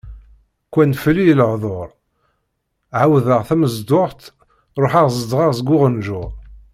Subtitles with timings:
[0.71, 1.89] Qwan fell-i lehḍur,
[3.01, 4.21] ɛawdeɣ tamezduɣt
[4.81, 6.31] ruḥeɣ zedɣeɣ deg uɣenǧur.